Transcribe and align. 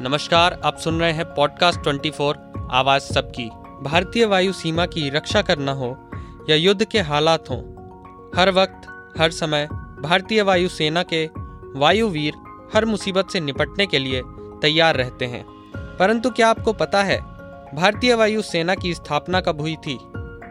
नमस्कार, 0.00 0.60
आप 0.64 0.76
सुन 0.76 1.00
रहे 1.00 1.12
हैं 1.12 1.34
पॉडकास्ट 1.34 1.80
24 1.80 2.36
आवाज़ 2.70 3.02
सबकी। 3.02 3.50
भारतीय 3.82 4.24
वायु 4.24 4.52
सीमा 4.52 4.86
की 4.86 5.10
रक्षा 5.10 5.42
करना 5.42 5.72
हो 5.72 6.10
या 6.50 6.56
युद्ध 6.56 6.84
के 6.84 7.00
हालात 7.00 7.50
हों, 7.50 7.60
हर 8.36 8.50
वक्त, 8.50 8.80
हर 9.20 9.30
समय, 9.30 9.66
भारतीय 10.02 10.42
वायु 10.42 10.68
सेना 10.68 11.02
के 11.02 11.30
वायुवीर 11.76 12.34
हर 12.74 12.84
मुसीबत 12.84 13.28
से 13.30 13.40
निपटने 13.40 13.86
के 13.86 13.98
लिए 13.98 14.22
तैयार 14.62 14.96
रहते 14.96 15.24
हैं। 15.24 15.44
परंतु 15.98 16.30
क्या 16.30 16.48
आपको 16.48 16.72
पता 16.72 17.02
है, 17.02 17.20
भारतीय 17.74 18.14
वायु 18.14 18.42
सेना 18.42 18.74
की 18.74 18.94
स्थापना 18.94 19.40
कब 19.40 19.60
हुई 19.60 19.76
थी? 19.76 19.94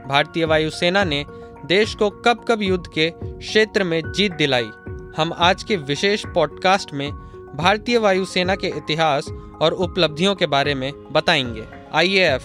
भारतीय 0.08 0.46
वायु 0.46 0.70
सेना 0.70 1.04
ने 1.04 1.26
देश 1.66 1.96
को 1.96 2.10
कब 2.10 2.46
कब 2.48 2.62
युद्ध 2.62 2.88
के 2.88 3.14
क्षेत्र 3.26 3.84
में 3.84 4.12
जीत 4.12 4.34
दिलाई? 4.34 4.70
हम 5.18 5.34
आज 5.38 5.64
के 5.64 5.76
विशेष 5.76 6.26
पॉडकास्ट 6.26 6.94
में 6.94 7.25
भारतीय 7.56 7.98
वायुसेना 7.98 8.56
के 8.56 8.68
इतिहास 8.68 9.28
और 9.62 9.74
उपलब्धियों 9.74 10.36
के 10.36 10.46
बारे 10.46 10.74
में 10.76 10.92
बताएँगे। 11.12 11.64
आईएएफ, 11.94 12.42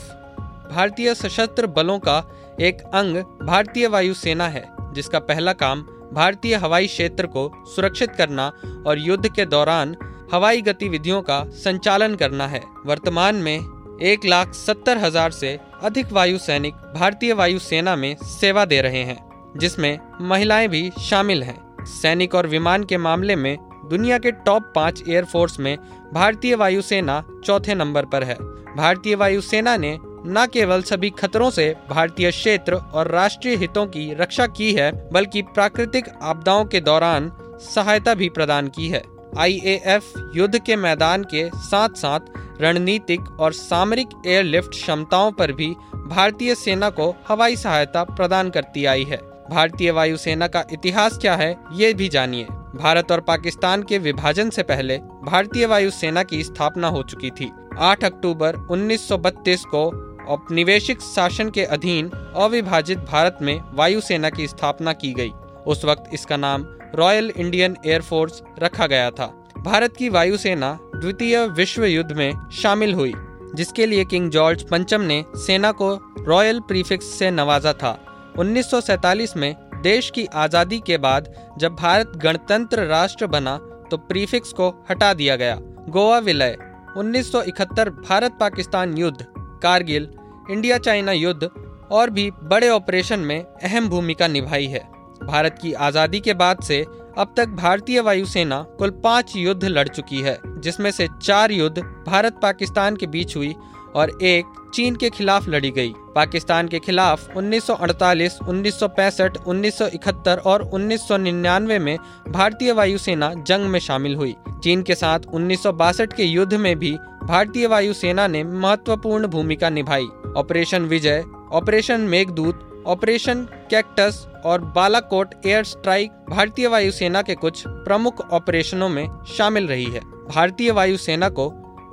भारतीय 0.70 1.14
सशस्त्र 1.14 1.66
बलों 1.66 1.98
का 1.98 2.18
एक 2.60 2.80
अंग 2.94 3.16
भारतीय 3.42 3.86
वायुसेना 3.86 4.48
है, 4.48 4.64
जिसका 4.92 5.18
पहला 5.18 5.52
काम 5.52 5.82
भारतीय 6.12 6.54
हवाई 6.54 6.86
क्षेत्र 6.86 7.26
को 7.26 7.50
सुरक्षित 7.66 8.10
करना 8.10 8.46
और 8.86 8.98
युद्ध 8.98 9.28
के 9.28 9.46
दौरान 9.46 9.96
हवाई 10.32 10.62
गतिविधियों 10.62 11.20
का 11.22 11.42
संचालन 11.54 12.14
करना 12.14 12.46
है। 12.46 12.62
वर्तमान 12.86 13.36
में 13.36 13.98
एक 14.02 14.24
लाख 14.24 14.52
सत्तर 14.54 14.98
हज़ार 14.98 15.30
से 15.30 15.58
अधिक 15.82 16.12
वायु 16.12 16.38
सैनिक 16.38 16.74
भारतीय 16.94 17.32
वायुसेना 17.32 17.96
में 17.96 18.14
सेवा 18.16 18.64
दे 18.64 18.80
रहे 18.80 19.02
हैं, 19.04 19.18
जिसमें 19.56 19.98
महिलाएँ 20.20 20.68
भी 20.68 20.90
शामिल 21.00 21.42
हैं। 21.42 21.84
सैनिक 21.84 22.34
और 22.34 22.46
विमान 22.46 22.84
के 22.84 22.96
मामले 22.98 23.36
में 23.36 23.56
दुनिया 23.90 24.18
के 24.18 24.30
टॉप 24.30 24.72
पाँच 24.74 25.02
एयरफोर्स 25.08 25.58
में 25.60 25.76
भारतीय 26.14 26.54
वायुसेना 26.54 27.22
चौथे 27.44 27.74
नंबर 27.74 28.04
पर 28.04 28.24
है। 28.24 28.34
भारतीय 28.76 29.14
वायुसेना 29.14 29.76
ने 29.76 29.98
न 30.26 30.46
केवल 30.52 30.82
सभी 30.82 31.10
खतरों 31.10 31.50
से 31.50 31.74
भारतीय 31.90 32.30
क्षेत्र 32.30 32.74
और 32.74 33.08
राष्ट्रीय 33.08 33.56
हितों 33.56 33.86
की 33.86 34.12
रक्षा 34.14 34.46
की 34.46 34.72
है, 34.72 34.92
बल्कि 35.12 35.42
प्राकृतिक 35.42 36.08
आपदाओं 36.22 36.64
के 36.64 36.80
दौरान 36.80 37.30
सहायता 37.74 38.14
भी 38.14 38.28
प्रदान 38.28 38.68
की 38.68 38.88
है। 38.88 39.02
आईएएफ 39.38 40.12
युद्ध 40.34 40.58
के 40.58 40.76
मैदान 40.76 41.24
के 41.24 41.48
साथ 41.56 41.96
साथ 41.96 42.20
रणनीतिक 42.60 43.20
और 43.40 43.52
सामरिक 43.52 44.08
एयरलिफ्ट 44.26 44.70
क्षमताओं 44.70 45.32
पर 45.32 45.52
भी 45.52 45.68
भारतीय 46.06 46.54
सेना 46.54 46.90
को 46.90 47.14
हवाई 47.28 47.56
सहायता 47.56 48.04
प्रदान 48.04 48.50
करती 48.50 48.84
आई 48.84 49.04
है। 49.04 49.20
भारतीय 49.50 49.90
वायुसेना 49.90 50.46
का 50.46 50.64
इतिहास 50.72 51.18
क्या 51.18 51.34
है, 51.36 51.56
ये 51.72 51.92
भी 51.94 52.08
जानिए। 52.08 52.46
भारत 52.76 53.12
और 53.12 53.20
पाकिस्तान 53.20 53.82
के 53.82 53.98
विभाजन 53.98 54.50
से 54.50 54.62
पहले 54.62 54.98
भारतीय 54.98 55.66
वायुसेना 55.66 56.22
की 56.22 56.42
स्थापना 56.44 56.88
हो 56.88 57.02
चुकी 57.02 57.30
थी। 57.30 57.50
8 57.78 58.04
अक्टूबर 58.04 58.56
1932 58.70 59.64
को 59.64 59.86
औपनिवेशिक 60.28 61.00
शासन 61.00 61.50
के 61.50 61.64
अधीन 61.64 62.10
अविभाजित 62.36 62.98
भारत 62.98 63.38
में 63.42 63.60
वायुसेना 63.72 64.30
की 64.30 64.46
स्थापना 64.46 64.92
की 64.92 65.12
गई। 65.12 65.30
उस 65.66 65.84
वक्त 65.84 66.10
इसका 66.14 66.36
नाम 66.36 66.64
रॉयल 66.94 67.32
इंडियन 67.36 67.76
एयरफोर्स 67.86 68.42
रखा 68.58 68.86
गया 68.86 69.10
था। 69.10 69.26
भारत 69.58 69.96
की 69.96 70.08
वायुसेना 70.08 70.78
द्वितीय 70.96 71.46
विश्व 71.46 71.84
युद्ध 71.84 72.12
में 72.12 72.32
शामिल 72.52 72.94
हुई, 72.94 73.14
जिसके 73.54 73.86
लिए 73.86 74.04
किंग 74.04 74.30
जॉर्ज 74.30 74.62
पंचम 74.62 75.00
ने 75.00 75.24
सेना 75.36 75.72
को 75.72 75.94
रॉयल 76.18 76.60
प्रीफिक्स 76.60 77.06
से 77.06 77.30
नवाजा 77.30 77.72
था। 77.72 77.98
1947 78.38 79.36
में 79.36 79.69
देश 79.82 80.10
की 80.10 80.24
आज़ादी 80.34 80.78
के 80.86 80.98
बाद 80.98 81.32
जब 81.58 81.74
भारत 81.76 82.12
गणतंत्र 82.16 82.84
राष्ट्र 82.86 83.26
बना 83.26 83.56
तो 83.90 83.96
प्रीफिक्स 83.98 84.52
को 84.52 84.68
हटा 84.90 85.12
दिया 85.14 85.36
गया। 85.36 85.56
गोवा 85.88 86.18
विलय 86.18 86.56
1971 86.98 87.90
भारत 88.00 88.36
पाकिस्तान 88.40 88.96
युद्ध, 88.98 89.26
कारगिल, 89.62 90.08
इंडिया 90.50 90.78
चाइना 90.78 91.12
युद्ध 91.12 91.50
और 91.92 92.10
भी 92.10 92.30
बड़े 92.44 92.68
ऑपरेशन 92.68 93.20
में 93.20 93.40
अहम 93.40 93.88
भूमिका 93.88 94.26
निभाई 94.28 94.66
है। 94.66 94.80
भारत 95.22 95.58
की 95.62 95.72
आज़ादी 95.72 96.20
के 96.20 96.34
बाद 96.34 96.62
से 96.62 96.82
अब 97.18 97.34
तक 97.36 97.48
भारतीय 97.54 98.00
वायुसेना 98.00 98.62
कुल 98.78 98.90
पाँच 99.04 99.32
युद्ध 99.36 99.64
लड़ 99.64 99.88
चुकी 99.88 100.20
है, 100.20 100.38
जिसमें 100.56 100.90
से 100.90 101.08
चार 101.22 101.52
युद्ध 101.52 101.82
भारत 102.06 102.38
पाकिस्तान 102.42 102.96
के 102.96 103.06
बीच 103.06 103.36
हुई 103.36 103.54
और 103.96 104.18
एक 104.22 104.44
चीन 104.74 104.96
के 104.96 105.10
खिलाफ 105.10 105.48
लड़ी 105.48 105.70
गई। 105.70 105.92
पाकिस्तान 106.14 106.68
के 106.68 106.78
खिलाफ 106.78 107.36
1948, 107.36 108.38
1965, 108.48 109.36
1971 109.46 110.38
और 110.38 110.62
1999 110.62 111.78
में 111.78 111.98
भारतीय 112.28 112.72
वायुसेना 112.72 113.34
जंग 113.34 113.66
में 113.66 113.80
शामिल 113.80 114.14
हुई। 114.14 114.34
चीन 114.64 114.82
के 114.82 114.94
साथ 114.94 115.20
उन्नीस 115.32 115.62
सौ 115.62 115.72
बासठ 115.72 116.12
के 116.12 116.22
युद्ध 116.22 116.54
में 116.54 116.78
भी 116.78 116.96
भारतीय 117.24 117.66
वायुसेना 117.66 118.26
ने 118.26 118.44
महत्वपूर्ण 118.44 119.26
भूमिका 119.26 119.70
निभाई। 119.70 120.06
Operation 120.36 120.82
Vijay 120.82 121.24
operation 121.52 122.00
Meghdoot 122.00 122.66
operation 122.86 123.42
cactus 123.70 124.26
और 124.44 124.60
बालाकोट 124.60 125.34
एयर 125.46 125.64
स्ट्राइक 125.64 126.10
भारतीय 126.30 126.66
वायुसेना 126.66 127.22
के 127.22 127.34
कुछ 127.34 127.62
प्रमुख 127.66 128.30
ऑपरेशनों 128.30 128.88
में 128.88 129.08
शामिल 129.38 129.66
रही 129.66 129.84
है। 129.84 130.00
भारतीय 130.34 130.70
वायुसेना 130.70 131.28
को 131.28 131.48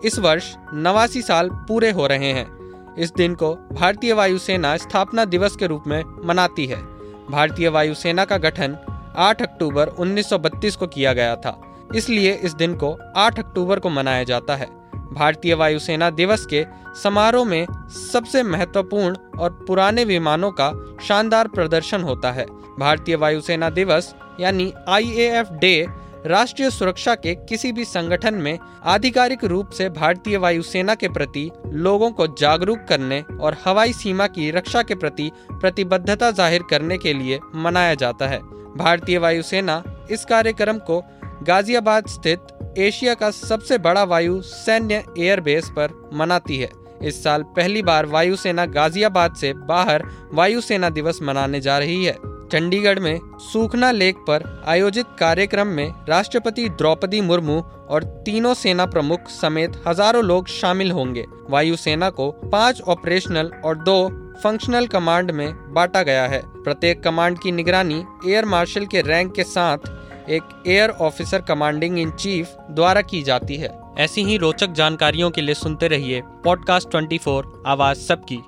इस 0.05 0.19
वर्ष 0.19 0.55
नवासी 0.73 1.21
साल 1.21 1.49
पूरे 1.49 1.91
हो 1.91 2.07
रहे 2.07 2.31
हैं। 2.31 2.57
इस 2.95 3.13
दिन 3.13 3.35
को 3.35 3.55
भारतीय 3.55 4.13
वायुसेना 4.13 4.77
स्थापना 4.77 5.25
दिवस 5.25 5.55
के 5.55 5.67
रूप 5.67 5.83
में 5.87 6.03
मनाती 6.25 6.65
है। 6.65 6.81
भारतीय 7.31 7.69
वायुसेना 7.69 8.25
का 8.25 8.37
गठन 8.37 8.77
8 9.17 9.41
अक्टूबर 9.41 9.87
1932 9.87 10.75
को 10.75 10.87
किया 10.87 11.13
गया 11.13 11.35
था। 11.35 11.61
इसलिए 11.95 12.33
इस 12.33 12.53
दिन 12.53 12.75
को 12.75 12.97
8 13.15 13.39
अक्टूबर 13.39 13.79
को 13.79 13.89
मनाया 13.89 14.23
जाता 14.23 14.55
है। 14.55 14.67
भारतीय 15.13 15.53
वायुसेना 15.53 16.09
दिवस 16.09 16.45
के 16.45 16.65
समारोह 17.03 17.45
में 17.45 17.67
सबसे 18.13 18.43
महत्वपूर्ण 18.43 19.39
और 19.39 19.65
पुराने 19.67 20.03
विमानों 20.03 20.51
का 20.51 20.97
शानदार 21.07 21.47
प्रदर्शन 21.47 22.01
होता 22.01 22.31
है। 22.31 22.45
भारतीय 22.79 23.15
वायुसेना 23.15 23.69
दिवस 23.69 24.15
यानी 24.39 24.73
आईएएफ 24.89 25.49
डे 25.51 25.87
राष्ट्रीय 26.27 26.69
सुरक्षा 26.69 27.13
के 27.15 27.33
किसी 27.49 27.71
भी 27.71 27.83
संगठन 27.85 28.33
में 28.33 28.57
आधिकारिक 28.85 29.43
रूप 29.43 29.69
से 29.69 29.89
भारतीय 29.89 30.37
वायुसेना 30.37 30.95
के 30.95 31.07
प्रति 31.09 31.49
लोगों 31.67 32.09
को 32.11 32.27
जागरूक 32.39 32.85
करने 32.89 33.21
और 33.41 33.57
हवाई 33.65 33.93
सीमा 33.93 34.27
की 34.27 34.49
रक्षा 34.51 34.81
के 34.81 34.95
प्रति 34.95 35.29
प्रतिबद्धता 35.51 36.31
ज़ाहिर 36.31 36.63
करने 36.69 36.97
के 36.97 37.13
लिए 37.13 37.39
मनाया 37.55 37.93
जाता 37.95 38.27
है। 38.27 38.39
भारतीय 38.77 39.17
वायुसेना 39.17 39.83
इस 40.11 40.25
कार्यक्रम 40.25 40.77
को 40.87 41.01
गाजियाबाद 41.43 42.07
स्थित 42.07 42.75
एशिया 42.77 43.13
का 43.13 43.29
सबसे 43.31 43.77
बड़ा 43.77 44.03
वायु 44.03 44.41
सैन्य 44.41 45.03
एयरबेस 45.19 45.69
पर 45.69 45.93
मनाती 46.13 46.57
है। 46.57 46.69
इस 47.03 47.23
साल 47.23 47.43
पहली 47.55 47.81
बार 47.83 48.05
वायुसेना 48.05 48.65
गाजियाबाद 48.65 49.35
से 49.35 49.53
बाहर 49.67 50.03
वायुसेना 50.33 50.89
दिवस 50.89 51.19
मनाने 51.21 51.61
जा 51.61 51.77
रही 51.77 52.03
है। 52.05 52.15
चंडीगढ़ 52.51 52.99
में 52.99 53.19
सूखना 53.41 53.91
लेक 53.91 54.17
पर 54.17 54.43
आयोजित 54.67 55.05
कार्यक्रम 55.19 55.67
में 55.67 55.93
राष्ट्रपति 56.09 56.67
द्रौपदी 56.69 57.21
मुर्मू 57.21 57.59
और 57.89 58.03
तीनों 58.25 58.53
सेना 58.53 58.85
प्रमुख 58.85 59.27
समेत 59.29 59.81
हज़ारों 59.87 60.23
लोग 60.23 60.47
शामिल 60.47 60.91
होंगे। 60.91 61.25
वायुसेना 61.49 62.09
को 62.09 62.29
पाँच 62.31 62.81
ऑपरेशनल 62.81 63.51
और 63.65 63.77
दो 63.77 64.07
फंक्शनल 64.43 64.87
कमांड 64.87 65.31
में 65.31 65.73
बांटा 65.73 66.03
गया 66.03 66.25
है। 66.27 66.41
प्रत्येक 66.63 67.03
कमांड 67.03 67.39
की 67.39 67.51
निगरानी 67.51 68.03
एयर 68.27 68.45
मार्शल 68.45 68.85
के 68.85 69.01
रैंक 69.01 69.33
के 69.35 69.43
साथ 69.43 69.77
एक 70.29 70.63
air 70.67 70.89
officer 70.89 71.41
commanding 71.41 71.99
in 71.99 72.11
chief 72.11 72.55
द्वारा 72.71 73.01
की 73.01 73.23
जाती 73.23 73.55
है। 73.55 73.77
ऐसी 73.97 74.23
ही 74.23 74.37
रोचक 74.37 74.71
जानकारियों 74.71 75.29
के 75.31 75.41
लिए 75.41 75.55
सुनते 75.55 75.87
रहिए 75.87 76.21
पॉडकास्ट 76.43 76.89
24 76.89 77.43
आवाज़ 77.65 77.97
सबकी। 77.97 78.39